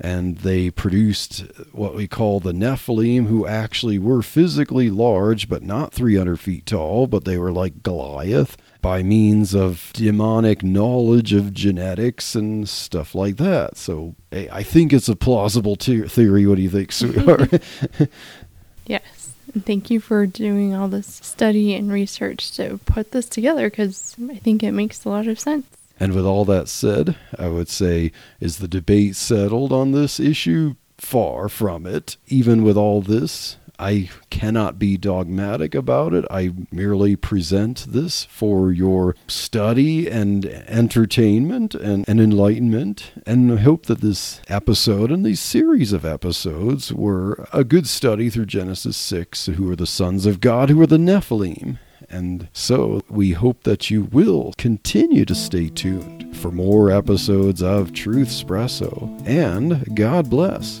[0.00, 5.92] And they produced what we call the Nephilim, who actually were physically large, but not
[5.92, 12.34] 300 feet tall, but they were like Goliath by means of demonic knowledge of genetics
[12.34, 13.76] and stuff like that.
[13.76, 16.46] So I think it's a plausible te- theory.
[16.46, 17.62] What do you think, sweetheart?
[19.54, 19.64] yes.
[19.64, 24.36] Thank you for doing all this study and research to put this together because I
[24.36, 25.66] think it makes a lot of sense.
[25.98, 30.74] And with all that said, I would say, is the debate settled on this issue?
[30.98, 32.16] Far from it.
[32.28, 36.24] Even with all this, I cannot be dogmatic about it.
[36.30, 44.00] I merely present this for your study and entertainment and, and enlightenment, and hope that
[44.00, 49.70] this episode and these series of episodes were a good study through Genesis 6, who
[49.70, 51.78] are the sons of God, who are the Nephilim.
[52.08, 57.92] And so we hope that you will continue to stay tuned for more episodes of
[57.92, 59.26] Truthspresso.
[59.26, 60.80] And God bless.